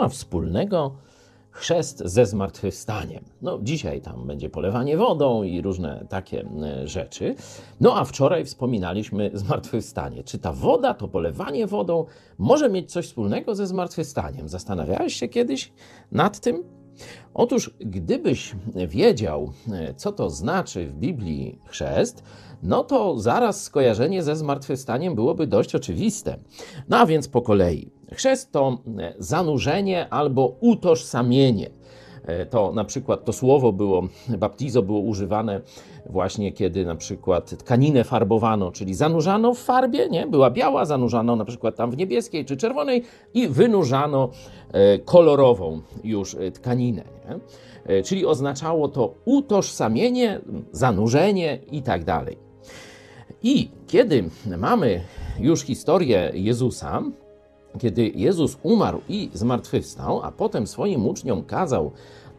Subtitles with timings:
[0.00, 0.94] ma wspólnego
[1.50, 3.24] chrzest ze zmartwychwstaniem?
[3.42, 7.34] No, dzisiaj tam będzie polewanie wodą i różne takie e, rzeczy.
[7.80, 10.24] No, a wczoraj wspominaliśmy zmartwychwstanie.
[10.24, 12.04] Czy ta woda, to polewanie wodą
[12.38, 14.48] może mieć coś wspólnego ze zmartwychwstaniem?
[14.48, 15.72] Zastanawiałeś się kiedyś
[16.12, 16.64] nad tym?
[17.34, 18.54] Otóż, gdybyś
[18.88, 22.22] wiedział, e, co to znaczy w Biblii chrzest,
[22.62, 26.36] no to zaraz skojarzenie ze zmartwychwstaniem byłoby dość oczywiste.
[26.88, 27.90] No a więc po kolei.
[28.12, 31.70] Chrzest to e, zanurzenie albo utożsamienie.
[32.24, 34.02] E, to na przykład to słowo było,
[34.38, 35.60] baptizo było używane
[36.06, 40.26] właśnie kiedy na przykład tkaninę farbowano, czyli zanurzano w farbie, nie?
[40.26, 43.02] była biała, zanurzano na przykład tam w niebieskiej czy czerwonej
[43.34, 44.28] i wynurzano
[44.72, 47.04] e, kolorową już tkaninę.
[47.28, 47.40] Nie?
[48.02, 50.40] Czyli oznaczało to utożsamienie,
[50.72, 52.38] zanurzenie i tak dalej.
[53.42, 54.24] I kiedy
[54.58, 55.00] mamy
[55.38, 57.02] już historię Jezusa,
[57.78, 61.90] kiedy Jezus umarł i zmartwychwstał, a potem swoim uczniom kazał,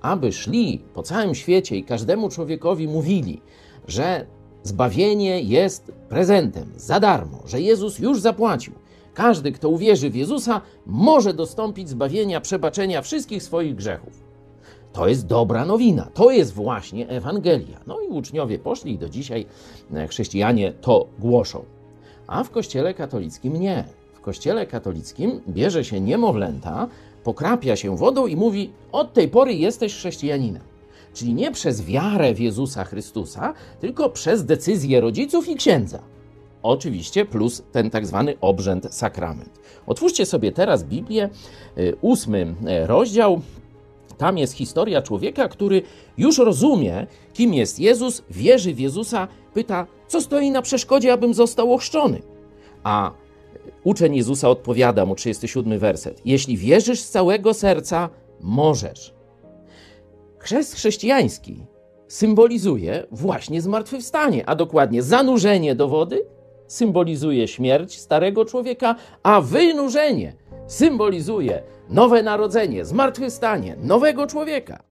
[0.00, 3.40] aby szli po całym świecie i każdemu człowiekowi mówili,
[3.88, 4.26] że
[4.62, 8.74] zbawienie jest prezentem za darmo, że Jezus już zapłacił.
[9.14, 14.30] Każdy, kto uwierzy w Jezusa, może dostąpić zbawienia, przebaczenia wszystkich swoich grzechów.
[14.92, 17.80] To jest dobra nowina, to jest właśnie Ewangelia.
[17.86, 19.46] No i uczniowie poszli i do dzisiaj
[19.94, 21.64] e, chrześcijanie to głoszą.
[22.26, 23.84] A w Kościele katolickim nie.
[24.20, 26.88] W Kościele katolickim bierze się niemowlęta,
[27.24, 30.62] pokrapia się wodą i mówi: Od tej pory jesteś chrześcijaninem.
[31.14, 35.98] Czyli nie przez wiarę w Jezusa Chrystusa, tylko przez decyzję rodziców i księdza.
[36.62, 39.60] Oczywiście plus ten tak zwany obrzęd sakrament.
[39.86, 41.28] Otwórzcie sobie teraz Biblię, e,
[42.00, 43.40] ósmy e, rozdział,
[44.18, 45.82] tam jest historia człowieka, który
[46.18, 51.74] już rozumie, kim jest Jezus, wierzy w Jezusa, pyta, co stoi na przeszkodzie, abym został
[51.74, 52.22] ochrzczony.
[52.82, 53.12] A
[53.84, 58.08] uczeń Jezusa odpowiada mu, 37 werset: Jeśli wierzysz z całego serca,
[58.40, 59.14] możesz.
[60.38, 61.66] Chrzest chrześcijański
[62.08, 66.26] symbolizuje właśnie zmartwychwstanie, a dokładnie zanurzenie do wody
[66.66, 70.32] symbolizuje śmierć starego człowieka, a wynurzenie
[70.66, 74.89] symbolizuje nowe narodzenie, zmartwychwstanie nowego człowieka.